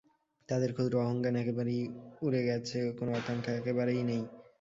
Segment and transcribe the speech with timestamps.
[0.49, 1.73] তাঁদের ক্ষুদ্র অহংজ্ঞান একেবারে
[2.21, 4.23] উড়ে গেছে, কোন আকাঙ্ক্ষা একেবারেই নেই।